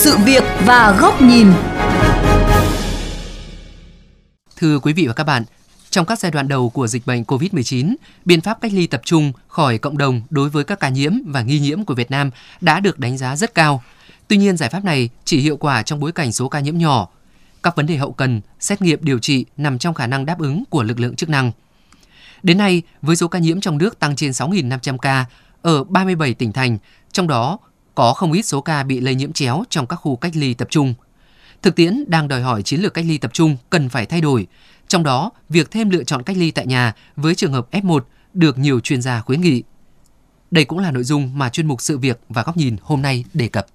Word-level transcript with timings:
sự 0.00 0.16
việc 0.24 0.44
và 0.66 0.96
góc 1.00 1.22
nhìn. 1.22 1.46
Thưa 4.56 4.78
quý 4.78 4.92
vị 4.92 5.06
và 5.06 5.12
các 5.12 5.24
bạn, 5.24 5.44
trong 5.90 6.06
các 6.06 6.18
giai 6.18 6.32
đoạn 6.32 6.48
đầu 6.48 6.70
của 6.70 6.86
dịch 6.86 7.06
bệnh 7.06 7.22
COVID-19, 7.22 7.94
biện 8.24 8.40
pháp 8.40 8.60
cách 8.60 8.72
ly 8.72 8.86
tập 8.86 9.00
trung 9.04 9.32
khỏi 9.48 9.78
cộng 9.78 9.98
đồng 9.98 10.22
đối 10.30 10.48
với 10.48 10.64
các 10.64 10.80
ca 10.80 10.88
nhiễm 10.88 11.12
và 11.26 11.42
nghi 11.42 11.58
nhiễm 11.58 11.84
của 11.84 11.94
Việt 11.94 12.10
Nam 12.10 12.30
đã 12.60 12.80
được 12.80 12.98
đánh 12.98 13.18
giá 13.18 13.36
rất 13.36 13.54
cao. 13.54 13.82
Tuy 14.28 14.36
nhiên, 14.36 14.56
giải 14.56 14.68
pháp 14.70 14.84
này 14.84 15.08
chỉ 15.24 15.40
hiệu 15.40 15.56
quả 15.56 15.82
trong 15.82 16.00
bối 16.00 16.12
cảnh 16.12 16.32
số 16.32 16.48
ca 16.48 16.60
nhiễm 16.60 16.78
nhỏ. 16.78 17.08
Các 17.62 17.76
vấn 17.76 17.86
đề 17.86 17.96
hậu 17.96 18.12
cần, 18.12 18.40
xét 18.60 18.82
nghiệm 18.82 18.98
điều 19.02 19.18
trị 19.18 19.44
nằm 19.56 19.78
trong 19.78 19.94
khả 19.94 20.06
năng 20.06 20.26
đáp 20.26 20.38
ứng 20.38 20.64
của 20.70 20.82
lực 20.82 21.00
lượng 21.00 21.16
chức 21.16 21.28
năng. 21.28 21.52
Đến 22.42 22.58
nay, 22.58 22.82
với 23.02 23.16
số 23.16 23.28
ca 23.28 23.38
nhiễm 23.38 23.60
trong 23.60 23.78
nước 23.78 23.98
tăng 23.98 24.16
trên 24.16 24.30
6.500 24.30 24.98
ca 24.98 25.24
ở 25.62 25.84
37 25.84 26.34
tỉnh 26.34 26.52
thành, 26.52 26.78
trong 27.12 27.26
đó 27.28 27.58
có 28.00 28.14
không 28.14 28.32
ít 28.32 28.42
số 28.42 28.60
ca 28.60 28.82
bị 28.82 29.00
lây 29.00 29.14
nhiễm 29.14 29.32
chéo 29.32 29.64
trong 29.70 29.86
các 29.86 29.96
khu 29.96 30.16
cách 30.16 30.32
ly 30.36 30.54
tập 30.54 30.68
trung. 30.70 30.94
Thực 31.62 31.76
tiễn 31.76 32.04
đang 32.08 32.28
đòi 32.28 32.42
hỏi 32.42 32.62
chiến 32.62 32.80
lược 32.80 32.94
cách 32.94 33.04
ly 33.08 33.18
tập 33.18 33.30
trung 33.32 33.56
cần 33.70 33.88
phải 33.88 34.06
thay 34.06 34.20
đổi, 34.20 34.46
trong 34.88 35.02
đó 35.02 35.30
việc 35.48 35.70
thêm 35.70 35.90
lựa 35.90 36.04
chọn 36.04 36.22
cách 36.22 36.36
ly 36.36 36.50
tại 36.50 36.66
nhà 36.66 36.94
với 37.16 37.34
trường 37.34 37.52
hợp 37.52 37.70
F1 37.70 38.00
được 38.34 38.58
nhiều 38.58 38.80
chuyên 38.80 39.02
gia 39.02 39.20
khuyến 39.20 39.40
nghị. 39.40 39.62
Đây 40.50 40.64
cũng 40.64 40.78
là 40.78 40.90
nội 40.90 41.04
dung 41.04 41.38
mà 41.38 41.48
chuyên 41.48 41.66
mục 41.66 41.80
sự 41.80 41.98
việc 41.98 42.20
và 42.28 42.42
góc 42.42 42.56
nhìn 42.56 42.76
hôm 42.82 43.02
nay 43.02 43.24
đề 43.34 43.48
cập. 43.48 43.66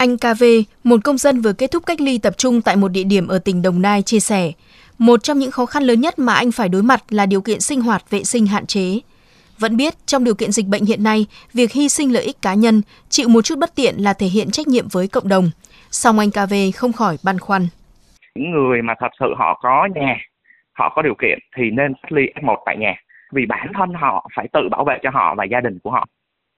Anh 0.00 0.16
KV, 0.16 0.44
một 0.84 1.00
công 1.04 1.18
dân 1.18 1.40
vừa 1.40 1.52
kết 1.52 1.70
thúc 1.72 1.82
cách 1.86 2.00
ly 2.00 2.18
tập 2.18 2.32
trung 2.36 2.62
tại 2.62 2.76
một 2.76 2.88
địa 2.88 3.04
điểm 3.04 3.28
ở 3.28 3.38
tỉnh 3.38 3.62
Đồng 3.62 3.82
Nai 3.82 4.02
chia 4.02 4.20
sẻ, 4.20 4.52
một 4.98 5.22
trong 5.22 5.38
những 5.38 5.50
khó 5.50 5.66
khăn 5.66 5.82
lớn 5.82 6.00
nhất 6.00 6.18
mà 6.18 6.34
anh 6.34 6.52
phải 6.52 6.68
đối 6.68 6.82
mặt 6.82 7.00
là 7.10 7.26
điều 7.26 7.40
kiện 7.40 7.60
sinh 7.60 7.80
hoạt 7.80 8.10
vệ 8.10 8.24
sinh 8.24 8.46
hạn 8.46 8.66
chế. 8.66 8.98
Vẫn 9.58 9.76
biết 9.76 9.94
trong 10.06 10.24
điều 10.24 10.34
kiện 10.34 10.52
dịch 10.52 10.66
bệnh 10.66 10.84
hiện 10.84 11.04
nay, 11.04 11.26
việc 11.54 11.72
hy 11.72 11.88
sinh 11.88 12.12
lợi 12.12 12.22
ích 12.22 12.36
cá 12.42 12.54
nhân, 12.54 12.82
chịu 13.08 13.28
một 13.28 13.42
chút 13.42 13.58
bất 13.58 13.74
tiện 13.74 13.94
là 13.98 14.12
thể 14.12 14.26
hiện 14.26 14.50
trách 14.50 14.68
nhiệm 14.68 14.84
với 14.92 15.08
cộng 15.08 15.28
đồng. 15.28 15.50
Song 15.90 16.18
anh 16.18 16.30
KV 16.30 16.54
không 16.74 16.92
khỏi 16.92 17.16
băn 17.24 17.38
khoăn. 17.38 17.62
Những 18.34 18.50
người 18.50 18.82
mà 18.82 18.94
thật 19.00 19.10
sự 19.20 19.26
họ 19.38 19.60
có 19.62 19.88
nhà, 19.94 20.16
họ 20.72 20.92
có 20.96 21.02
điều 21.02 21.14
kiện 21.22 21.38
thì 21.56 21.62
nên 21.72 21.94
cách 22.02 22.12
ly 22.12 22.22
F1 22.42 22.56
tại 22.66 22.76
nhà. 22.76 22.94
Vì 23.32 23.42
bản 23.48 23.68
thân 23.78 23.94
họ 24.00 24.30
phải 24.36 24.48
tự 24.52 24.60
bảo 24.70 24.84
vệ 24.84 24.98
cho 25.02 25.10
họ 25.12 25.34
và 25.38 25.44
gia 25.44 25.60
đình 25.60 25.78
của 25.82 25.90
họ 25.90 26.06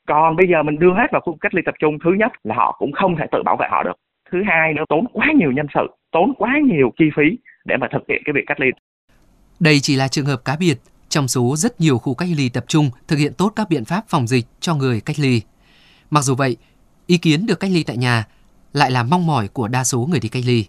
còn 0.08 0.36
bây 0.36 0.46
giờ 0.50 0.62
mình 0.62 0.78
đưa 0.78 0.94
hết 0.94 1.06
vào 1.12 1.20
khu 1.20 1.36
cách 1.40 1.54
ly 1.54 1.62
tập 1.64 1.74
trung 1.80 1.98
thứ 2.04 2.10
nhất 2.18 2.32
là 2.44 2.54
họ 2.54 2.76
cũng 2.78 2.92
không 2.92 3.16
thể 3.18 3.24
tự 3.32 3.42
bảo 3.44 3.56
vệ 3.56 3.66
họ 3.70 3.82
được 3.82 3.96
thứ 4.30 4.38
hai 4.46 4.74
nữa 4.74 4.84
tốn 4.88 5.06
quá 5.12 5.26
nhiều 5.36 5.52
nhân 5.52 5.66
sự 5.74 5.86
tốn 6.12 6.34
quá 6.38 6.52
nhiều 6.64 6.92
chi 6.98 7.04
phí 7.16 7.38
để 7.64 7.76
mà 7.80 7.86
thực 7.92 8.02
hiện 8.08 8.22
cái 8.24 8.32
việc 8.32 8.44
cách 8.46 8.60
ly 8.60 8.66
đây 9.60 9.80
chỉ 9.80 9.96
là 9.96 10.08
trường 10.08 10.26
hợp 10.26 10.44
cá 10.44 10.56
biệt 10.60 10.78
trong 11.12 11.28
số 11.28 11.56
rất 11.56 11.80
nhiều 11.80 11.98
khu 11.98 12.14
cách 12.14 12.28
ly 12.36 12.48
tập 12.48 12.64
trung 12.68 12.90
thực 13.08 13.16
hiện 13.16 13.34
tốt 13.34 13.52
các 13.56 13.68
biện 13.68 13.84
pháp 13.84 14.04
phòng 14.08 14.26
dịch 14.26 14.46
cho 14.60 14.74
người 14.74 15.00
cách 15.00 15.18
ly. 15.18 15.40
Mặc 16.10 16.22
dù 16.24 16.34
vậy, 16.34 16.56
ý 17.06 17.18
kiến 17.18 17.46
được 17.46 17.60
cách 17.60 17.70
ly 17.70 17.84
tại 17.84 17.96
nhà 17.96 18.24
lại 18.72 18.90
là 18.90 19.02
mong 19.02 19.26
mỏi 19.26 19.48
của 19.48 19.68
đa 19.68 19.84
số 19.84 20.06
người 20.10 20.20
đi 20.20 20.28
cách 20.28 20.42
ly. 20.46 20.66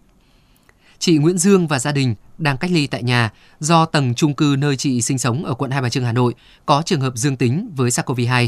Chị 0.99 1.17
Nguyễn 1.17 1.37
Dương 1.37 1.67
và 1.67 1.79
gia 1.79 1.91
đình 1.91 2.15
đang 2.37 2.57
cách 2.57 2.71
ly 2.71 2.87
tại 2.87 3.03
nhà 3.03 3.29
do 3.59 3.85
tầng 3.85 4.13
chung 4.15 4.33
cư 4.33 4.55
nơi 4.59 4.77
chị 4.77 5.01
sinh 5.01 5.17
sống 5.17 5.45
ở 5.45 5.53
quận 5.53 5.71
Hai 5.71 5.81
Bà 5.81 5.89
Trưng 5.89 6.05
Hà 6.05 6.13
Nội 6.13 6.33
có 6.65 6.81
trường 6.85 7.01
hợp 7.01 7.13
dương 7.15 7.37
tính 7.37 7.69
với 7.75 7.89
SARS-CoV-2. 7.89 8.47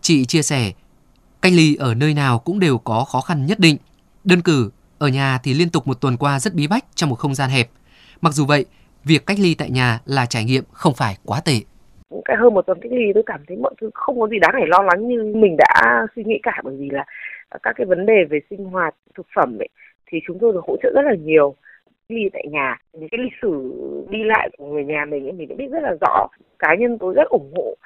Chị 0.00 0.24
chia 0.24 0.42
sẻ, 0.42 0.72
cách 1.42 1.52
ly 1.56 1.76
ở 1.78 1.94
nơi 1.94 2.14
nào 2.14 2.38
cũng 2.38 2.60
đều 2.60 2.78
có 2.78 3.04
khó 3.12 3.20
khăn 3.20 3.46
nhất 3.46 3.58
định. 3.60 3.76
Đơn 4.24 4.42
cử, 4.42 4.70
ở 4.98 5.08
nhà 5.08 5.38
thì 5.42 5.54
liên 5.54 5.70
tục 5.70 5.86
một 5.86 6.00
tuần 6.00 6.16
qua 6.16 6.40
rất 6.40 6.54
bí 6.54 6.66
bách 6.66 6.84
trong 6.94 7.10
một 7.10 7.16
không 7.16 7.34
gian 7.34 7.50
hẹp. 7.50 7.68
Mặc 8.20 8.32
dù 8.32 8.44
vậy, 8.46 8.64
việc 9.04 9.26
cách 9.26 9.38
ly 9.40 9.54
tại 9.58 9.70
nhà 9.70 10.00
là 10.06 10.26
trải 10.26 10.44
nghiệm 10.44 10.64
không 10.72 10.94
phải 10.94 11.14
quá 11.24 11.40
tệ. 11.44 11.60
Cái 12.24 12.36
hơn 12.40 12.54
một 12.54 12.66
tuần 12.66 12.78
cách 12.82 12.92
ly 12.92 13.04
tôi 13.14 13.22
cảm 13.26 13.40
thấy 13.48 13.56
mọi 13.56 13.74
thứ 13.80 13.90
không 13.94 14.20
có 14.20 14.28
gì 14.28 14.38
đáng 14.38 14.50
phải 14.54 14.66
lo 14.66 14.82
lắng 14.82 15.08
như 15.08 15.32
mình 15.36 15.56
đã 15.58 16.06
suy 16.16 16.24
nghĩ 16.24 16.38
cả 16.42 16.60
bởi 16.64 16.76
vì 16.76 16.90
là 16.90 17.04
các 17.62 17.72
cái 17.76 17.86
vấn 17.86 18.06
đề 18.06 18.24
về 18.30 18.38
sinh 18.50 18.64
hoạt, 18.64 18.94
thực 19.16 19.26
phẩm 19.36 19.58
ấy, 19.58 19.68
thì 20.06 20.18
chúng 20.26 20.38
tôi 20.40 20.52
được 20.52 20.64
hỗ 20.66 20.76
trợ 20.82 20.90
rất 20.94 21.02
là 21.04 21.14
nhiều 21.14 21.54
đi 22.08 22.28
tại 22.32 22.44
nhà 22.50 22.76
những 22.92 23.08
cái 23.08 23.20
lịch 23.24 23.32
sử 23.42 23.72
đi 24.10 24.18
lại 24.24 24.50
của 24.58 24.66
người 24.66 24.84
nhà 24.84 25.04
mình 25.04 25.38
mình 25.38 25.48
đã 25.48 25.54
biết 25.58 25.70
rất 25.70 25.82
là 25.82 25.94
rõ 26.00 26.26
cá 26.58 26.74
nhân 26.74 26.98
tôi 26.98 27.14
rất 27.14 27.28
ủng 27.28 27.52
hộ 27.56 27.76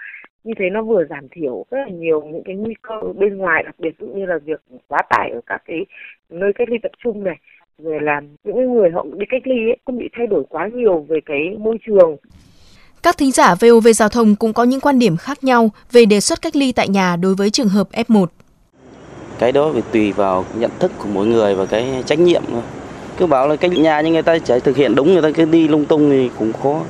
như 0.44 0.52
thế 0.58 0.70
nó 0.70 0.82
vừa 0.82 1.04
giảm 1.10 1.28
thiểu 1.30 1.64
rất 1.70 1.78
là 1.78 1.88
nhiều 1.88 2.22
những 2.32 2.42
cái 2.44 2.54
nguy 2.54 2.74
cơ 2.82 2.94
bên 3.18 3.36
ngoài 3.36 3.62
đặc 3.62 3.74
biệt 3.78 3.94
như 4.00 4.26
là 4.26 4.38
việc 4.44 4.60
quá 4.88 4.98
tải 5.10 5.30
ở 5.30 5.40
các 5.46 5.62
cái 5.66 5.86
nơi 6.30 6.52
cách 6.54 6.68
ly 6.68 6.76
tập 6.82 6.92
trung 7.04 7.24
này 7.24 7.36
rồi 7.78 8.00
là 8.00 8.20
những 8.44 8.74
người 8.74 8.90
họ 8.90 9.06
đi 9.12 9.26
cách 9.30 9.42
ly 9.46 9.70
ấy, 9.70 9.76
không 9.86 9.98
bị 9.98 10.08
thay 10.16 10.26
đổi 10.26 10.44
quá 10.48 10.68
nhiều 10.74 11.06
về 11.08 11.20
cái 11.26 11.56
môi 11.58 11.78
trường 11.86 12.16
các 13.02 13.18
thính 13.18 13.32
giả 13.32 13.54
VOV 13.54 13.88
Giao 13.94 14.08
thông 14.08 14.36
cũng 14.36 14.52
có 14.52 14.64
những 14.64 14.80
quan 14.80 14.98
điểm 14.98 15.16
khác 15.16 15.44
nhau 15.44 15.70
về 15.92 16.04
đề 16.04 16.20
xuất 16.20 16.42
cách 16.42 16.56
ly 16.56 16.72
tại 16.72 16.88
nhà 16.88 17.16
đối 17.16 17.34
với 17.34 17.50
trường 17.50 17.68
hợp 17.68 17.88
F1. 17.92 18.26
Cái 19.38 19.52
đó 19.52 19.70
phải 19.72 19.82
tùy 19.92 20.12
vào 20.12 20.44
nhận 20.58 20.70
thức 20.78 20.92
của 20.98 21.08
mỗi 21.12 21.26
người 21.26 21.54
và 21.54 21.66
cái 21.66 22.02
trách 22.06 22.18
nhiệm 22.18 22.42
thôi. 22.50 22.62
Cứ 23.16 23.26
bảo 23.26 23.48
là 23.48 23.56
cách 23.56 23.70
nhà 23.72 24.00
nhưng 24.00 24.12
người 24.12 24.22
ta 24.22 24.38
chỉ 24.38 24.54
thực 24.64 24.76
hiện 24.76 24.94
đúng 24.94 25.12
người 25.12 25.22
ta 25.22 25.30
cứ 25.30 25.44
đi 25.44 25.68
lung 25.68 25.84
tung 25.84 26.10
thì 26.10 26.30
cũng 26.38 26.52
khó. 26.52 26.80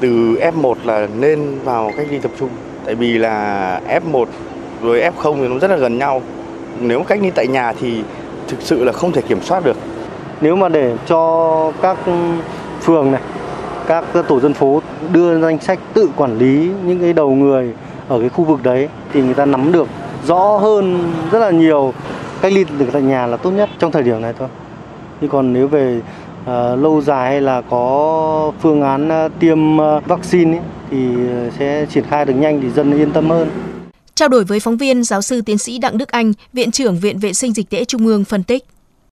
Từ 0.00 0.08
F1 0.34 0.74
là 0.84 1.08
nên 1.20 1.58
vào 1.64 1.92
cách 1.96 2.06
ly 2.10 2.18
tập 2.18 2.30
trung 2.38 2.48
tại 2.88 2.94
vì 2.94 3.18
là 3.18 3.80
F1 3.88 4.24
rồi 4.82 5.00
F0 5.00 5.36
thì 5.36 5.48
nó 5.48 5.58
rất 5.58 5.70
là 5.70 5.76
gần 5.76 5.98
nhau. 5.98 6.22
Nếu 6.80 7.02
cách 7.02 7.18
ly 7.22 7.30
tại 7.30 7.46
nhà 7.46 7.72
thì 7.80 8.02
thực 8.48 8.60
sự 8.60 8.84
là 8.84 8.92
không 8.92 9.12
thể 9.12 9.22
kiểm 9.22 9.42
soát 9.42 9.64
được. 9.64 9.76
Nếu 10.40 10.56
mà 10.56 10.68
để 10.68 10.96
cho 11.06 11.72
các 11.82 11.98
phường 12.82 13.12
này, 13.12 13.20
các 13.86 14.04
tổ 14.28 14.40
dân 14.40 14.54
phố 14.54 14.82
đưa 15.12 15.40
danh 15.40 15.58
sách 15.58 15.78
tự 15.94 16.10
quản 16.16 16.38
lý 16.38 16.70
những 16.84 17.00
cái 17.00 17.12
đầu 17.12 17.30
người 17.30 17.74
ở 18.08 18.20
cái 18.20 18.28
khu 18.28 18.44
vực 18.44 18.62
đấy 18.62 18.88
thì 19.12 19.22
người 19.22 19.34
ta 19.34 19.44
nắm 19.44 19.72
được 19.72 19.88
rõ 20.26 20.56
hơn 20.56 21.12
rất 21.30 21.38
là 21.38 21.50
nhiều. 21.50 21.92
Cách 22.40 22.52
ly 22.52 22.64
được 22.78 22.86
tại 22.92 23.02
nhà 23.02 23.26
là 23.26 23.36
tốt 23.36 23.50
nhất 23.50 23.68
trong 23.78 23.92
thời 23.92 24.02
điểm 24.02 24.22
này 24.22 24.32
thôi. 24.38 24.48
Nhưng 25.20 25.30
còn 25.30 25.52
nếu 25.52 25.68
về 25.68 26.00
lâu 26.76 27.00
dài 27.00 27.30
hay 27.30 27.40
là 27.40 27.60
có 27.60 28.52
phương 28.60 28.82
án 28.82 29.08
uh, 29.26 29.32
tiêm 29.40 29.76
uh, 29.76 30.06
vaccine 30.06 30.58
ấy, 30.58 30.64
thì 30.90 30.98
sẽ 31.58 31.86
triển 31.90 32.04
khai 32.04 32.24
được 32.24 32.34
nhanh 32.34 32.60
thì 32.60 32.70
dân 32.70 32.92
yên 32.92 33.10
tâm 33.12 33.30
hơn. 33.30 33.48
Trao 34.14 34.28
đổi 34.28 34.44
với 34.44 34.60
phóng 34.60 34.76
viên, 34.76 35.04
giáo 35.04 35.22
sư 35.22 35.40
tiến 35.46 35.58
sĩ 35.58 35.78
Đặng 35.78 35.98
Đức 35.98 36.08
Anh, 36.08 36.32
Viện 36.52 36.70
trưởng 36.70 36.96
Viện 36.96 37.18
Vệ 37.18 37.32
sinh 37.32 37.52
Dịch 37.52 37.70
tễ 37.70 37.84
Trung 37.84 38.06
ương 38.06 38.24
phân 38.24 38.42
tích. 38.42 38.64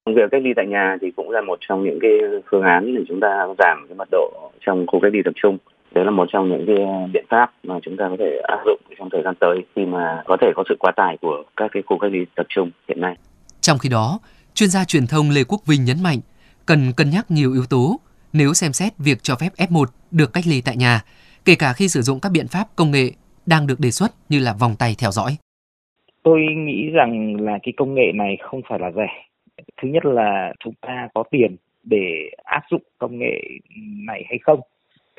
Việc 0.07 0.31
cách 0.31 0.43
ly 0.45 0.51
tại 0.57 0.67
nhà 0.67 0.97
thì 1.01 1.11
cũng 1.17 1.31
là 1.31 1.41
một 1.41 1.59
trong 1.69 1.85
những 1.85 1.99
cái 2.03 2.13
phương 2.51 2.63
án 2.63 2.95
để 2.97 3.03
chúng 3.09 3.21
ta 3.21 3.47
giảm 3.59 3.87
cái 3.89 3.97
mật 3.97 4.09
độ 4.11 4.51
trong 4.67 4.87
khu 4.87 5.01
cách 5.01 5.13
ly 5.13 5.21
tập 5.25 5.35
trung. 5.43 5.59
Đấy 5.95 6.05
là 6.05 6.11
một 6.11 6.29
trong 6.33 6.49
những 6.49 6.65
cái 6.67 6.77
biện 7.13 7.25
pháp 7.29 7.53
mà 7.63 7.75
chúng 7.83 7.97
ta 7.97 8.09
có 8.11 8.17
thể 8.19 8.41
áp 8.49 8.59
dụng 8.67 8.81
trong 8.99 9.09
thời 9.13 9.23
gian 9.25 9.35
tới 9.41 9.65
khi 9.77 9.85
mà 9.85 10.23
có 10.27 10.37
thể 10.41 10.47
có 10.57 10.65
sự 10.69 10.75
quá 10.79 10.93
tải 10.97 11.17
của 11.21 11.43
các 11.57 11.71
cái 11.73 11.83
khu 11.87 11.99
cách 11.99 12.11
ly 12.13 12.19
tập 12.37 12.47
trung 12.49 12.71
hiện 12.89 13.01
nay. 13.01 13.15
Trong 13.61 13.79
khi 13.79 13.89
đó, 13.89 14.19
chuyên 14.55 14.71
gia 14.71 14.85
truyền 14.85 15.07
thông 15.07 15.31
Lê 15.31 15.45
Quốc 15.49 15.61
Vinh 15.67 15.85
nhấn 15.85 15.97
mạnh 16.03 16.19
cần 16.67 16.93
cân 16.97 17.11
nhắc 17.11 17.31
nhiều 17.31 17.53
yếu 17.53 17.67
tố 17.71 18.01
nếu 18.33 18.55
xem 18.55 18.73
xét 18.73 18.93
việc 18.99 19.19
cho 19.23 19.35
phép 19.41 19.71
F1 19.71 19.85
được 20.11 20.33
cách 20.33 20.45
ly 20.47 20.63
tại 20.65 20.77
nhà 20.77 21.01
kể 21.45 21.55
cả 21.59 21.73
khi 21.73 21.89
sử 21.89 22.01
dụng 22.03 22.19
các 22.23 22.33
biện 22.33 22.47
pháp 22.49 22.65
công 22.77 22.91
nghệ 22.91 23.11
đang 23.47 23.67
được 23.67 23.81
đề 23.81 23.91
xuất 23.91 24.11
như 24.29 24.39
là 24.39 24.55
vòng 24.61 24.75
tay 24.79 24.95
theo 25.01 25.11
dõi. 25.11 25.37
Tôi 26.23 26.41
nghĩ 26.57 26.91
rằng 26.91 27.37
là 27.41 27.59
cái 27.63 27.73
công 27.77 27.95
nghệ 27.95 28.13
này 28.15 28.37
không 28.41 28.61
phải 28.69 28.79
là 28.79 28.91
rẻ. 28.91 29.09
Thứ 29.83 29.89
nhất 29.89 30.05
là 30.05 30.53
chúng 30.65 30.75
ta 30.81 31.09
có 31.15 31.25
tiền 31.31 31.57
để 31.85 32.31
áp 32.45 32.63
dụng 32.71 32.83
công 32.99 33.19
nghệ 33.19 33.43
này 34.07 34.25
hay 34.29 34.39
không. 34.43 34.61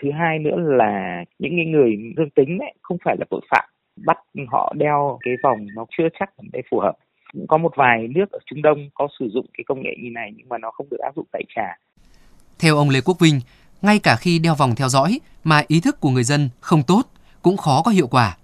Thứ 0.01 0.11
hai 0.11 0.39
nữa 0.39 0.55
là 0.57 1.23
những 1.39 1.71
người 1.71 1.97
dương 2.17 2.29
tính 2.29 2.57
ấy, 2.59 2.73
không 2.81 2.97
phải 3.05 3.15
là 3.19 3.25
tội 3.29 3.41
phạm. 3.49 3.65
Bắt 4.05 4.17
họ 4.47 4.73
đeo 4.77 5.17
cái 5.21 5.33
vòng 5.43 5.67
nó 5.75 5.85
chưa 5.97 6.07
chắc 6.19 6.29
là 6.37 6.43
để 6.53 6.61
phù 6.71 6.79
hợp. 6.79 6.93
Cũng 7.33 7.47
có 7.47 7.57
một 7.57 7.71
vài 7.75 8.07
nước 8.15 8.31
ở 8.31 8.39
Trung 8.45 8.61
Đông 8.61 8.89
có 8.93 9.07
sử 9.19 9.29
dụng 9.33 9.45
cái 9.57 9.63
công 9.67 9.81
nghệ 9.83 9.95
như 10.03 10.09
này 10.13 10.31
nhưng 10.35 10.49
mà 10.49 10.57
nó 10.57 10.71
không 10.71 10.87
được 10.89 10.99
áp 10.99 11.15
dụng 11.15 11.25
tại 11.31 11.43
trà. 11.55 11.77
Theo 12.59 12.77
ông 12.77 12.89
Lê 12.89 13.01
Quốc 13.05 13.19
Vinh, 13.19 13.39
ngay 13.81 13.99
cả 14.03 14.15
khi 14.15 14.39
đeo 14.39 14.55
vòng 14.55 14.75
theo 14.77 14.89
dõi 14.89 15.19
mà 15.43 15.63
ý 15.67 15.81
thức 15.81 15.99
của 15.99 16.09
người 16.09 16.23
dân 16.23 16.49
không 16.59 16.83
tốt 16.87 17.01
cũng 17.41 17.57
khó 17.57 17.81
có 17.85 17.91
hiệu 17.91 18.07
quả. 18.07 18.37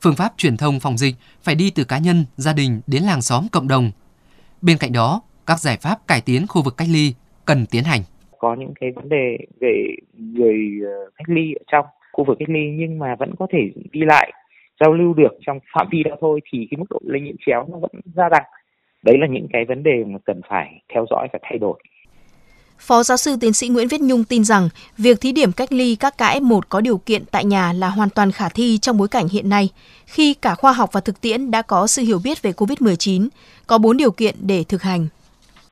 Phương 0.00 0.14
pháp 0.14 0.32
truyền 0.36 0.56
thông 0.56 0.80
phòng 0.80 0.98
dịch 0.98 1.14
phải 1.42 1.54
đi 1.54 1.72
từ 1.74 1.84
cá 1.84 1.98
nhân, 1.98 2.24
gia 2.36 2.52
đình 2.52 2.80
đến 2.86 3.02
làng 3.02 3.22
xóm 3.22 3.46
cộng 3.52 3.68
đồng. 3.68 3.90
Bên 4.62 4.76
cạnh 4.80 4.92
đó, 4.92 5.22
các 5.46 5.58
giải 5.58 5.76
pháp 5.80 6.06
cải 6.06 6.20
tiến 6.20 6.46
khu 6.48 6.62
vực 6.62 6.74
cách 6.76 6.88
ly 6.90 7.14
cần 7.44 7.66
tiến 7.70 7.84
hành. 7.84 8.00
Có 8.38 8.56
những 8.58 8.72
cái 8.80 8.90
vấn 8.94 9.08
đề 9.08 9.38
về 9.60 9.86
người 10.16 10.56
ờ, 10.84 11.10
cách 11.16 11.28
ly 11.28 11.54
ở 11.60 11.64
trong 11.72 11.86
khu 12.12 12.24
vực 12.24 12.36
cách 12.38 12.48
ly 12.48 12.60
nhưng 12.74 12.98
mà 12.98 13.14
vẫn 13.18 13.34
có 13.38 13.46
thể 13.52 13.58
đi 13.92 14.00
lại 14.06 14.32
giao 14.80 14.94
lưu 14.94 15.14
được 15.14 15.32
trong 15.46 15.58
phạm 15.74 15.86
vi 15.90 16.02
đó 16.02 16.16
thôi 16.20 16.40
thì 16.52 16.66
cái 16.70 16.78
mức 16.78 16.86
độ 16.90 16.98
lây 17.04 17.20
nhiễm 17.20 17.34
chéo 17.46 17.66
nó 17.72 17.78
vẫn 17.78 17.90
gia 18.16 18.28
tăng. 18.32 18.44
Đấy 19.02 19.16
là 19.20 19.26
những 19.30 19.46
cái 19.52 19.64
vấn 19.68 19.82
đề 19.82 20.04
mà 20.06 20.18
cần 20.24 20.40
phải 20.48 20.82
theo 20.94 21.06
dõi 21.10 21.28
và 21.32 21.38
thay 21.42 21.58
đổi. 21.58 21.82
Phó 22.78 23.02
giáo 23.02 23.16
sư 23.16 23.36
tiến 23.40 23.52
sĩ 23.52 23.68
Nguyễn 23.68 23.88
Viết 23.88 24.00
Nhung 24.00 24.24
tin 24.24 24.44
rằng 24.44 24.68
việc 24.98 25.20
thí 25.20 25.32
điểm 25.32 25.52
cách 25.52 25.72
ly 25.72 25.96
các 25.96 26.18
ca 26.18 26.34
F1 26.34 26.60
có 26.68 26.80
điều 26.80 26.98
kiện 26.98 27.24
tại 27.30 27.44
nhà 27.44 27.72
là 27.72 27.88
hoàn 27.88 28.10
toàn 28.10 28.32
khả 28.32 28.48
thi 28.48 28.78
trong 28.78 28.98
bối 28.98 29.08
cảnh 29.08 29.28
hiện 29.28 29.48
nay, 29.48 29.68
khi 30.06 30.34
cả 30.34 30.54
khoa 30.54 30.72
học 30.72 30.90
và 30.92 31.00
thực 31.00 31.20
tiễn 31.20 31.50
đã 31.50 31.62
có 31.62 31.86
sự 31.86 32.02
hiểu 32.02 32.18
biết 32.24 32.42
về 32.42 32.52
COVID-19, 32.52 33.28
có 33.66 33.78
bốn 33.78 33.96
điều 33.96 34.10
kiện 34.10 34.34
để 34.40 34.64
thực 34.64 34.82
hành 34.82 35.06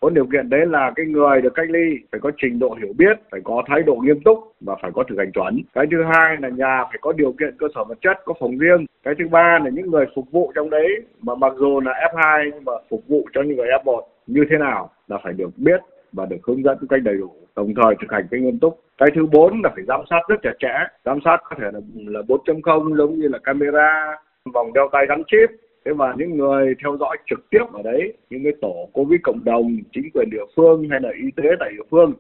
có 0.00 0.10
điều 0.10 0.26
kiện 0.26 0.50
đấy 0.50 0.66
là 0.66 0.92
cái 0.96 1.06
người 1.06 1.40
được 1.40 1.54
cách 1.54 1.70
ly 1.70 1.98
phải 2.12 2.20
có 2.20 2.30
trình 2.36 2.58
độ 2.58 2.76
hiểu 2.80 2.92
biết, 2.98 3.18
phải 3.30 3.40
có 3.44 3.62
thái 3.66 3.82
độ 3.82 3.96
nghiêm 3.96 4.20
túc 4.20 4.38
và 4.60 4.76
phải 4.82 4.90
có 4.94 5.04
thực 5.08 5.18
hành 5.18 5.32
chuẩn. 5.32 5.62
Cái 5.72 5.86
thứ 5.90 6.02
hai 6.12 6.36
là 6.40 6.48
nhà 6.48 6.84
phải 6.84 6.98
có 7.00 7.12
điều 7.12 7.32
kiện 7.32 7.56
cơ 7.58 7.66
sở 7.74 7.84
vật 7.84 7.98
chất, 8.00 8.16
có 8.24 8.34
phòng 8.40 8.58
riêng. 8.58 8.86
Cái 9.02 9.14
thứ 9.18 9.28
ba 9.28 9.58
là 9.64 9.70
những 9.70 9.90
người 9.90 10.06
phục 10.14 10.30
vụ 10.30 10.52
trong 10.54 10.70
đấy, 10.70 10.88
mà 11.20 11.34
mặc 11.34 11.52
dù 11.56 11.80
là 11.80 11.92
F2 12.14 12.50
nhưng 12.54 12.64
mà 12.64 12.72
phục 12.90 13.08
vụ 13.08 13.28
cho 13.32 13.42
những 13.42 13.56
người 13.56 13.68
F1 13.84 14.00
như 14.26 14.44
thế 14.50 14.58
nào 14.58 14.90
là 15.08 15.18
phải 15.24 15.32
được 15.32 15.50
biết 15.56 15.80
và 16.12 16.26
được 16.26 16.36
hướng 16.42 16.62
dẫn 16.62 16.78
một 16.80 16.86
cách 16.90 17.00
đầy 17.02 17.14
đủ, 17.14 17.30
đồng 17.56 17.74
thời 17.74 17.94
thực 18.00 18.12
hành 18.12 18.26
cái 18.30 18.40
nghiêm 18.40 18.58
túc. 18.58 18.80
Cái 18.98 19.08
thứ 19.14 19.26
bốn 19.26 19.60
là 19.64 19.70
phải 19.74 19.84
giám 19.84 20.00
sát 20.10 20.20
rất 20.28 20.36
chặt 20.42 20.52
chẽ. 20.58 20.74
Giám 21.04 21.18
sát 21.24 21.36
có 21.44 21.56
thể 21.58 21.70
là 21.72 21.80
là 21.94 22.20
4.0 22.20 22.96
giống 22.96 23.14
như 23.14 23.28
là 23.28 23.38
camera, 23.38 24.16
vòng 24.54 24.72
đeo 24.72 24.88
tay 24.92 25.06
gắn 25.08 25.22
chip 25.26 25.50
thế 25.86 25.92
và 25.92 26.14
những 26.18 26.36
người 26.36 26.74
theo 26.82 26.96
dõi 27.00 27.16
trực 27.30 27.50
tiếp 27.50 27.64
ở 27.72 27.82
đấy 27.82 28.12
những 28.30 28.42
cái 28.44 28.52
tổ 28.62 28.88
covid 28.92 29.20
cộng 29.22 29.44
đồng 29.44 29.78
chính 29.92 30.10
quyền 30.14 30.30
địa 30.30 30.44
phương 30.56 30.88
hay 30.90 31.00
là 31.00 31.10
y 31.22 31.30
tế 31.36 31.44
tại 31.60 31.70
địa 31.76 31.84
phương 31.90 32.14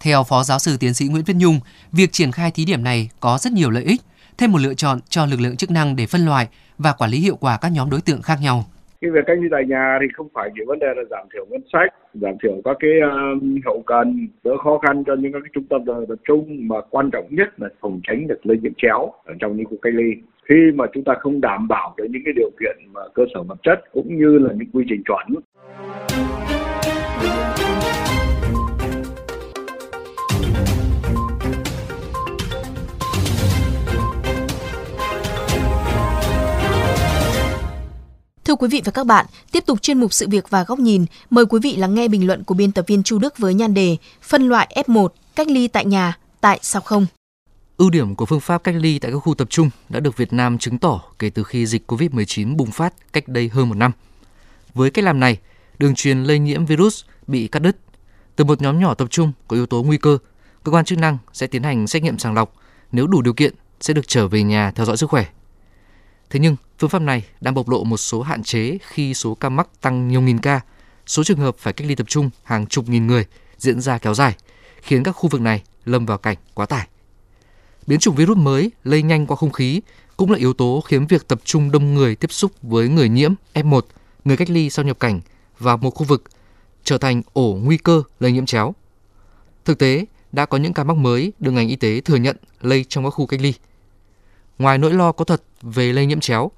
theo 0.00 0.24
Phó 0.28 0.42
Giáo 0.42 0.58
sư 0.58 0.76
Tiến 0.80 0.94
sĩ 0.94 1.04
Nguyễn 1.08 1.24
Viết 1.26 1.34
Nhung, 1.36 1.58
việc 1.92 2.12
triển 2.12 2.32
khai 2.32 2.50
thí 2.54 2.64
điểm 2.64 2.84
này 2.84 3.08
có 3.20 3.38
rất 3.40 3.52
nhiều 3.52 3.70
lợi 3.70 3.84
ích, 3.84 4.00
thêm 4.38 4.52
một 4.52 4.58
lựa 4.62 4.74
chọn 4.74 4.98
cho 5.08 5.26
lực 5.26 5.40
lượng 5.40 5.56
chức 5.56 5.70
năng 5.70 5.96
để 5.96 6.06
phân 6.06 6.26
loại 6.26 6.46
và 6.78 6.92
quản 6.98 7.10
lý 7.10 7.18
hiệu 7.18 7.36
quả 7.40 7.58
các 7.62 7.72
nhóm 7.74 7.90
đối 7.90 8.00
tượng 8.06 8.22
khác 8.22 8.38
nhau. 8.42 8.64
Cái 9.00 9.10
việc 9.10 9.24
cách 9.26 9.38
ly 9.40 9.48
tại 9.50 9.64
nhà 9.68 9.98
thì 10.00 10.06
không 10.14 10.28
phải 10.34 10.50
chỉ 10.54 10.62
vấn 10.66 10.78
đề 10.78 10.86
là 10.96 11.02
giảm 11.10 11.26
thiểu 11.32 11.46
ngân 11.50 11.62
sách, 11.72 11.94
giảm 12.14 12.34
thiểu 12.42 12.52
các 12.64 12.76
cái 12.80 12.90
uh, 13.06 13.42
hậu 13.64 13.82
cần, 13.86 14.28
đỡ 14.44 14.56
khó 14.64 14.78
khăn 14.78 15.04
cho 15.06 15.14
những 15.14 15.32
các 15.32 15.38
cái 15.42 15.50
trung 15.54 15.64
tâm 15.70 15.84
tập 16.08 16.18
trung 16.28 16.68
mà 16.68 16.76
quan 16.90 17.10
trọng 17.10 17.26
nhất 17.30 17.60
là 17.60 17.68
phòng 17.80 18.00
tránh 18.08 18.26
được 18.26 18.46
lây 18.46 18.58
nhiễm 18.62 18.72
chéo 18.76 19.12
ở 19.24 19.34
trong 19.40 19.56
những 19.56 19.66
khu 19.66 19.76
cách 19.82 19.94
ly 19.94 20.10
khi 20.48 20.54
mà 20.74 20.84
chúng 20.94 21.04
ta 21.04 21.12
không 21.20 21.40
đảm 21.40 21.68
bảo 21.68 21.94
được 21.96 22.04
những 22.10 22.22
cái 22.24 22.34
điều 22.36 22.50
kiện 22.60 22.76
mà 22.92 23.00
cơ 23.14 23.22
sở 23.34 23.42
vật 23.42 23.58
chất 23.62 23.80
cũng 23.92 24.16
như 24.18 24.38
là 24.38 24.54
những 24.54 24.68
quy 24.72 24.84
trình 24.88 25.02
chuẩn 25.06 25.42
Thưa 38.44 38.54
quý 38.54 38.68
vị 38.70 38.82
và 38.84 38.92
các 38.92 39.06
bạn, 39.06 39.26
tiếp 39.52 39.60
tục 39.66 39.82
chuyên 39.82 40.00
mục 40.00 40.12
sự 40.12 40.26
việc 40.30 40.50
và 40.50 40.64
góc 40.68 40.78
nhìn, 40.78 41.04
mời 41.30 41.46
quý 41.46 41.58
vị 41.62 41.76
lắng 41.76 41.94
nghe 41.94 42.08
bình 42.08 42.26
luận 42.26 42.44
của 42.44 42.54
biên 42.54 42.72
tập 42.72 42.84
viên 42.88 43.02
Chu 43.02 43.18
Đức 43.18 43.38
với 43.38 43.54
nhan 43.54 43.74
đề 43.74 43.96
Phân 44.22 44.48
loại 44.48 44.82
F1, 44.86 45.08
cách 45.36 45.48
ly 45.48 45.68
tại 45.68 45.84
nhà, 45.84 46.18
tại 46.40 46.58
sao 46.62 46.82
không? 46.82 47.06
Ưu 47.76 47.90
điểm 47.90 48.14
của 48.14 48.26
phương 48.26 48.40
pháp 48.40 48.64
cách 48.64 48.74
ly 48.78 48.98
tại 48.98 49.12
các 49.12 49.18
khu 49.18 49.34
tập 49.34 49.50
trung 49.50 49.70
đã 49.88 50.00
được 50.00 50.16
Việt 50.16 50.32
Nam 50.32 50.58
chứng 50.58 50.78
tỏ 50.78 51.02
kể 51.18 51.30
từ 51.30 51.42
khi 51.42 51.66
dịch 51.66 51.92
COVID-19 51.92 52.56
bùng 52.56 52.70
phát 52.70 52.94
cách 53.12 53.28
đây 53.28 53.48
hơn 53.48 53.68
một 53.68 53.74
năm. 53.74 53.92
Với 54.74 54.90
cách 54.90 55.04
làm 55.04 55.20
này, 55.20 55.38
đường 55.78 55.94
truyền 55.94 56.24
lây 56.24 56.38
nhiễm 56.38 56.66
virus 56.66 57.04
bị 57.26 57.48
cắt 57.48 57.58
đứt. 57.58 57.76
Từ 58.36 58.44
một 58.44 58.62
nhóm 58.62 58.80
nhỏ 58.80 58.94
tập 58.94 59.08
trung 59.10 59.32
có 59.48 59.56
yếu 59.56 59.66
tố 59.66 59.82
nguy 59.82 59.98
cơ, 59.98 60.18
cơ 60.64 60.72
quan 60.72 60.84
chức 60.84 60.98
năng 60.98 61.18
sẽ 61.32 61.46
tiến 61.46 61.62
hành 61.62 61.86
xét 61.86 62.02
nghiệm 62.02 62.18
sàng 62.18 62.34
lọc, 62.34 62.54
nếu 62.92 63.06
đủ 63.06 63.22
điều 63.22 63.34
kiện 63.34 63.54
sẽ 63.80 63.94
được 63.94 64.08
trở 64.08 64.28
về 64.28 64.42
nhà 64.42 64.70
theo 64.70 64.86
dõi 64.86 64.96
sức 64.96 65.10
khỏe. 65.10 65.26
Thế 66.30 66.40
nhưng, 66.40 66.56
phương 66.78 66.90
pháp 66.90 67.02
này 67.02 67.24
đang 67.40 67.54
bộc 67.54 67.68
lộ 67.68 67.84
một 67.84 67.96
số 67.96 68.22
hạn 68.22 68.42
chế 68.42 68.78
khi 68.82 69.14
số 69.14 69.34
ca 69.34 69.48
mắc 69.48 69.68
tăng 69.80 70.08
nhiều 70.08 70.20
nghìn 70.20 70.38
ca, 70.38 70.60
số 71.06 71.24
trường 71.24 71.38
hợp 71.38 71.56
phải 71.58 71.72
cách 71.72 71.88
ly 71.88 71.94
tập 71.94 72.06
trung 72.08 72.30
hàng 72.44 72.66
chục 72.66 72.88
nghìn 72.88 73.06
người 73.06 73.24
diễn 73.58 73.80
ra 73.80 73.98
kéo 73.98 74.14
dài, 74.14 74.36
khiến 74.82 75.02
các 75.02 75.12
khu 75.12 75.28
vực 75.28 75.40
này 75.40 75.62
lâm 75.84 76.06
vào 76.06 76.18
cảnh 76.18 76.36
quá 76.54 76.66
tải. 76.66 76.88
Biến 77.86 77.98
chủng 77.98 78.14
virus 78.14 78.36
mới 78.36 78.70
lây 78.84 79.02
nhanh 79.02 79.26
qua 79.26 79.36
không 79.36 79.52
khí 79.52 79.80
cũng 80.16 80.30
là 80.30 80.38
yếu 80.38 80.52
tố 80.52 80.82
khiến 80.86 81.06
việc 81.06 81.28
tập 81.28 81.40
trung 81.44 81.70
đông 81.70 81.94
người 81.94 82.16
tiếp 82.16 82.32
xúc 82.32 82.52
với 82.62 82.88
người 82.88 83.08
nhiễm 83.08 83.34
F1, 83.54 83.80
người 84.24 84.36
cách 84.36 84.50
ly 84.50 84.70
sau 84.70 84.84
nhập 84.84 85.00
cảnh 85.00 85.20
vào 85.58 85.76
một 85.76 85.90
khu 85.90 86.04
vực 86.04 86.24
trở 86.84 86.98
thành 86.98 87.22
ổ 87.32 87.58
nguy 87.62 87.76
cơ 87.76 88.02
lây 88.20 88.32
nhiễm 88.32 88.46
chéo. 88.46 88.74
Thực 89.64 89.78
tế, 89.78 90.04
đã 90.32 90.46
có 90.46 90.58
những 90.58 90.72
ca 90.72 90.84
mắc 90.84 90.96
mới 90.96 91.32
được 91.38 91.50
ngành 91.50 91.68
y 91.68 91.76
tế 91.76 92.00
thừa 92.00 92.16
nhận 92.16 92.36
lây 92.60 92.84
trong 92.88 93.04
các 93.04 93.10
khu 93.10 93.26
cách 93.26 93.40
ly. 93.40 93.54
Ngoài 94.58 94.78
nỗi 94.78 94.94
lo 94.94 95.12
có 95.12 95.24
thật 95.24 95.42
về 95.62 95.92
lây 95.92 96.06
nhiễm 96.06 96.20
chéo, 96.20 96.50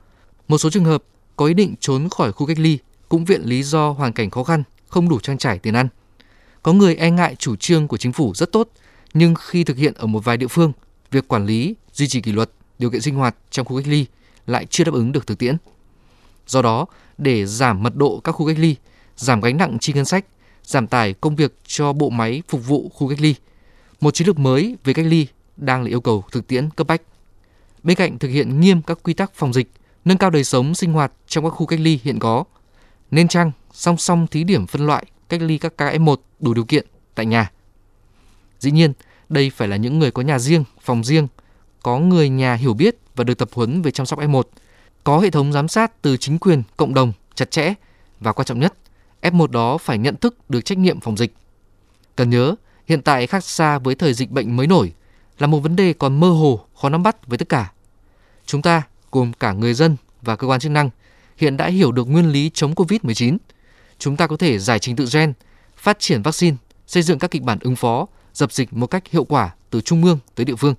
một 0.48 0.58
số 0.58 0.70
trường 0.70 0.84
hợp 0.84 1.04
có 1.36 1.46
ý 1.46 1.54
định 1.54 1.74
trốn 1.80 2.08
khỏi 2.08 2.32
khu 2.32 2.46
cách 2.46 2.58
ly 2.58 2.78
cũng 3.08 3.24
viện 3.24 3.42
lý 3.44 3.62
do 3.62 3.90
hoàn 3.90 4.12
cảnh 4.12 4.30
khó 4.30 4.44
khăn, 4.44 4.62
không 4.88 5.08
đủ 5.08 5.20
trang 5.20 5.38
trải 5.38 5.58
tiền 5.58 5.74
ăn. 5.74 5.88
Có 6.62 6.72
người 6.72 6.96
e 6.96 7.10
ngại 7.10 7.34
chủ 7.38 7.56
trương 7.56 7.88
của 7.88 7.96
chính 7.96 8.12
phủ 8.12 8.34
rất 8.34 8.52
tốt, 8.52 8.68
nhưng 9.14 9.34
khi 9.34 9.64
thực 9.64 9.76
hiện 9.76 9.94
ở 9.94 10.06
một 10.06 10.24
vài 10.24 10.36
địa 10.36 10.48
phương 10.48 10.72
việc 11.10 11.28
quản 11.28 11.46
lý, 11.46 11.74
duy 11.92 12.08
trì 12.08 12.20
kỷ 12.20 12.32
luật, 12.32 12.50
điều 12.78 12.90
kiện 12.90 13.00
sinh 13.00 13.14
hoạt 13.14 13.36
trong 13.50 13.66
khu 13.66 13.76
cách 13.76 13.88
ly 13.88 14.06
lại 14.46 14.66
chưa 14.70 14.84
đáp 14.84 14.94
ứng 14.94 15.12
được 15.12 15.26
thực 15.26 15.38
tiễn. 15.38 15.56
Do 16.46 16.62
đó, 16.62 16.86
để 17.18 17.46
giảm 17.46 17.82
mật 17.82 17.96
độ 17.96 18.20
các 18.24 18.32
khu 18.32 18.46
cách 18.46 18.58
ly, 18.58 18.76
giảm 19.16 19.40
gánh 19.40 19.56
nặng 19.56 19.78
chi 19.80 19.92
ngân 19.92 20.04
sách, 20.04 20.24
giảm 20.64 20.86
tải 20.86 21.12
công 21.12 21.36
việc 21.36 21.54
cho 21.66 21.92
bộ 21.92 22.10
máy 22.10 22.42
phục 22.48 22.66
vụ 22.66 22.90
khu 22.94 23.08
cách 23.08 23.20
ly, 23.20 23.34
một 24.00 24.14
chiến 24.14 24.26
lược 24.26 24.38
mới 24.38 24.76
về 24.84 24.92
cách 24.92 25.06
ly 25.06 25.26
đang 25.56 25.82
là 25.82 25.88
yêu 25.88 26.00
cầu 26.00 26.24
thực 26.32 26.46
tiễn 26.46 26.70
cấp 26.70 26.86
bách. 26.86 27.02
Bên 27.82 27.96
cạnh 27.96 28.18
thực 28.18 28.28
hiện 28.28 28.60
nghiêm 28.60 28.82
các 28.82 28.98
quy 29.02 29.14
tắc 29.14 29.34
phòng 29.34 29.52
dịch, 29.52 29.68
nâng 30.04 30.18
cao 30.18 30.30
đời 30.30 30.44
sống 30.44 30.74
sinh 30.74 30.92
hoạt 30.92 31.12
trong 31.26 31.44
các 31.44 31.50
khu 31.50 31.66
cách 31.66 31.80
ly 31.80 32.00
hiện 32.02 32.18
có, 32.18 32.44
nên 33.10 33.28
chăng 33.28 33.52
song 33.72 33.96
song 33.96 34.26
thí 34.26 34.44
điểm 34.44 34.66
phân 34.66 34.86
loại 34.86 35.04
cách 35.28 35.42
ly 35.42 35.58
các 35.58 35.76
ca 35.78 35.92
F1 35.92 36.16
đủ 36.40 36.54
điều 36.54 36.64
kiện 36.64 36.86
tại 37.14 37.26
nhà. 37.26 37.50
Dĩ 38.58 38.70
nhiên, 38.70 38.92
đây 39.28 39.50
phải 39.50 39.68
là 39.68 39.76
những 39.76 39.98
người 39.98 40.10
có 40.10 40.22
nhà 40.22 40.38
riêng, 40.38 40.64
phòng 40.80 41.04
riêng, 41.04 41.28
có 41.82 41.98
người 41.98 42.28
nhà 42.28 42.54
hiểu 42.54 42.74
biết 42.74 42.96
và 43.16 43.24
được 43.24 43.38
tập 43.38 43.48
huấn 43.52 43.82
về 43.82 43.90
chăm 43.90 44.06
sóc 44.06 44.18
F1, 44.18 44.42
có 45.04 45.18
hệ 45.18 45.30
thống 45.30 45.52
giám 45.52 45.68
sát 45.68 46.02
từ 46.02 46.16
chính 46.16 46.38
quyền, 46.38 46.62
cộng 46.76 46.94
đồng 46.94 47.12
chặt 47.34 47.50
chẽ 47.50 47.74
và 48.20 48.32
quan 48.32 48.46
trọng 48.46 48.60
nhất, 48.60 48.74
F1 49.22 49.46
đó 49.46 49.78
phải 49.78 49.98
nhận 49.98 50.16
thức 50.16 50.50
được 50.50 50.64
trách 50.64 50.78
nhiệm 50.78 51.00
phòng 51.00 51.16
dịch. 51.16 51.34
Cần 52.16 52.30
nhớ, 52.30 52.54
hiện 52.86 53.02
tại 53.02 53.26
khác 53.26 53.44
xa 53.44 53.78
với 53.78 53.94
thời 53.94 54.14
dịch 54.14 54.30
bệnh 54.30 54.56
mới 54.56 54.66
nổi 54.66 54.92
là 55.38 55.46
một 55.46 55.58
vấn 55.58 55.76
đề 55.76 55.92
còn 55.92 56.20
mơ 56.20 56.30
hồ, 56.30 56.60
khó 56.80 56.88
nắm 56.88 57.02
bắt 57.02 57.26
với 57.26 57.38
tất 57.38 57.48
cả. 57.48 57.72
Chúng 58.46 58.62
ta, 58.62 58.82
gồm 59.10 59.32
cả 59.32 59.52
người 59.52 59.74
dân 59.74 59.96
và 60.22 60.36
cơ 60.36 60.46
quan 60.46 60.60
chức 60.60 60.72
năng, 60.72 60.90
hiện 61.36 61.56
đã 61.56 61.66
hiểu 61.66 61.92
được 61.92 62.08
nguyên 62.08 62.30
lý 62.32 62.50
chống 62.54 62.74
COVID-19. 62.74 63.36
Chúng 63.98 64.16
ta 64.16 64.26
có 64.26 64.36
thể 64.36 64.58
giải 64.58 64.78
trình 64.78 64.96
tự 64.96 65.06
gen, 65.12 65.32
phát 65.76 65.98
triển 65.98 66.22
vaccine, 66.22 66.56
xây 66.86 67.02
dựng 67.02 67.18
các 67.18 67.30
kịch 67.30 67.42
bản 67.42 67.58
ứng 67.60 67.76
phó 67.76 68.06
dập 68.38 68.52
dịch 68.52 68.72
một 68.72 68.86
cách 68.86 69.08
hiệu 69.10 69.24
quả 69.24 69.54
từ 69.70 69.80
trung 69.80 70.04
ương 70.04 70.18
tới 70.34 70.44
địa 70.44 70.56
phương. 70.56 70.74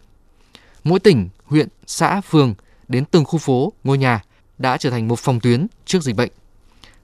Mỗi 0.83 1.00
tỉnh, 1.00 1.29
huyện, 1.45 1.67
xã, 1.88 2.21
phường 2.21 2.53
đến 2.88 3.06
từng 3.06 3.25
khu 3.25 3.39
phố, 3.39 3.73
ngôi 3.83 3.97
nhà 3.97 4.23
đã 4.57 4.77
trở 4.77 4.89
thành 4.89 5.07
một 5.07 5.19
phòng 5.19 5.39
tuyến 5.39 5.67
trước 5.85 6.03
dịch 6.03 6.15
bệnh. 6.15 6.31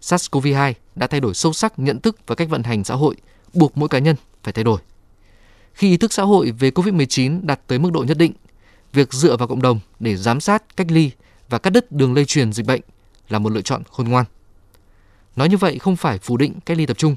SARS-CoV-2 0.02 0.74
đã 0.96 1.08
thay 1.08 1.20
đổi 1.20 1.34
sâu 1.34 1.54
sắc 1.54 1.80
nhận 1.80 2.00
thức 2.00 2.18
và 2.28 2.36
cách 2.36 2.50
vận 2.50 2.64
hành 2.64 2.84
xã 2.84 2.96
hội, 2.96 3.16
buộc 3.54 3.78
mỗi 3.78 3.90
cá 3.90 4.00
nhân 4.00 4.16
phải 4.44 4.54
thay 4.54 4.64
đổi. 4.64 4.80
Khi 5.74 5.90
ý 5.90 5.98
thức 5.98 6.14
xã 6.14 6.24
hội 6.24 6.52
về 6.52 6.70
COVID-19 6.70 7.46
đạt 7.46 7.60
tới 7.68 7.80
mức 7.80 7.92
độ 7.92 8.04
nhất 8.04 8.18
định, 8.18 8.34
việc 8.94 9.14
dựa 9.14 9.38
vào 9.38 9.48
cộng 9.48 9.62
đồng 9.62 9.80
để 10.00 10.16
giám 10.16 10.40
sát, 10.40 10.78
cách 10.78 10.88
ly 10.90 11.12
và 11.50 11.58
cắt 11.58 11.70
đứt 11.70 11.92
đường 11.92 12.14
lây 12.14 12.26
truyền 12.26 12.54
dịch 12.54 12.66
bệnh 12.66 12.82
là 13.30 13.40
một 13.40 13.52
lựa 13.52 13.62
chọn 13.62 13.84
khôn 13.92 14.10
ngoan. 14.10 14.26
Nói 15.36 15.50
như 15.50 15.58
vậy 15.58 15.80
không 15.80 15.96
phải 15.96 16.18
phủ 16.18 16.38
định 16.38 16.54
cách 16.66 16.78
ly 16.78 16.86
tập 16.86 16.98
trung. 16.98 17.16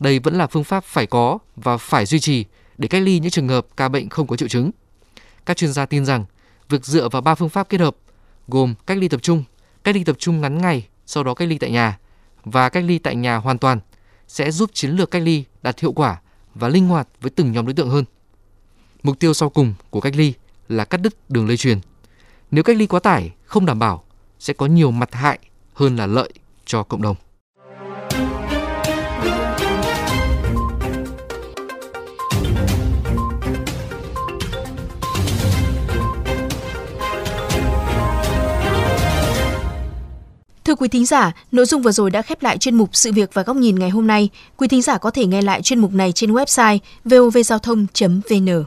Đây 0.00 0.18
vẫn 0.18 0.38
là 0.38 0.46
phương 0.46 0.64
pháp 0.64 0.84
phải 0.84 1.06
có 1.06 1.38
và 1.56 1.76
phải 1.76 2.06
duy 2.06 2.20
trì 2.20 2.44
để 2.78 2.88
cách 2.88 3.02
ly 3.02 3.18
những 3.18 3.30
trường 3.30 3.48
hợp 3.48 3.66
ca 3.76 3.88
bệnh 3.88 4.08
không 4.08 4.26
có 4.26 4.36
triệu 4.36 4.48
chứng. 4.48 4.70
Các 5.46 5.56
chuyên 5.56 5.72
gia 5.72 5.86
tin 5.86 6.04
rằng 6.04 6.24
việc 6.68 6.84
dựa 6.84 7.08
vào 7.08 7.22
ba 7.22 7.34
phương 7.34 7.48
pháp 7.48 7.68
kết 7.68 7.80
hợp 7.80 7.96
gồm 8.48 8.74
cách 8.86 8.98
ly 8.98 9.08
tập 9.08 9.22
trung, 9.22 9.44
cách 9.84 9.94
ly 9.94 10.04
tập 10.04 10.16
trung 10.18 10.40
ngắn 10.40 10.58
ngày, 10.58 10.88
sau 11.06 11.24
đó 11.24 11.34
cách 11.34 11.48
ly 11.48 11.58
tại 11.58 11.70
nhà 11.70 11.98
và 12.44 12.68
cách 12.68 12.84
ly 12.84 12.98
tại 12.98 13.16
nhà 13.16 13.36
hoàn 13.36 13.58
toàn 13.58 13.80
sẽ 14.28 14.50
giúp 14.50 14.70
chiến 14.72 14.90
lược 14.90 15.10
cách 15.10 15.22
ly 15.22 15.44
đạt 15.62 15.80
hiệu 15.80 15.92
quả 15.92 16.20
và 16.54 16.68
linh 16.68 16.88
hoạt 16.88 17.08
với 17.20 17.30
từng 17.30 17.52
nhóm 17.52 17.66
đối 17.66 17.74
tượng 17.74 17.90
hơn. 17.90 18.04
Mục 19.02 19.18
tiêu 19.18 19.34
sau 19.34 19.50
cùng 19.50 19.74
của 19.90 20.00
cách 20.00 20.16
ly 20.16 20.34
là 20.68 20.84
cắt 20.84 20.98
đứt 20.98 21.30
đường 21.30 21.48
lây 21.48 21.56
truyền. 21.56 21.78
Nếu 22.50 22.64
cách 22.64 22.76
ly 22.76 22.86
quá 22.86 23.00
tải, 23.00 23.34
không 23.44 23.66
đảm 23.66 23.78
bảo 23.78 24.04
sẽ 24.38 24.52
có 24.52 24.66
nhiều 24.66 24.90
mặt 24.90 25.14
hại 25.14 25.38
hơn 25.74 25.96
là 25.96 26.06
lợi 26.06 26.32
cho 26.64 26.82
cộng 26.82 27.02
đồng. 27.02 27.16
Thưa 40.68 40.74
quý 40.74 40.88
thính 40.88 41.06
giả, 41.06 41.32
nội 41.52 41.66
dung 41.66 41.82
vừa 41.82 41.92
rồi 41.92 42.10
đã 42.10 42.22
khép 42.22 42.42
lại 42.42 42.58
chuyên 42.58 42.74
mục 42.74 42.90
Sự 42.92 43.12
việc 43.12 43.34
và 43.34 43.42
góc 43.42 43.56
nhìn 43.56 43.78
ngày 43.78 43.90
hôm 43.90 44.06
nay. 44.06 44.28
Quý 44.56 44.68
thính 44.68 44.82
giả 44.82 44.98
có 44.98 45.10
thể 45.10 45.26
nghe 45.26 45.42
lại 45.42 45.62
chuyên 45.62 45.78
mục 45.78 45.92
này 45.92 46.12
trên 46.12 46.32
website 46.32 46.78
vovgiao 47.04 47.58
thông.vn. 47.58 48.64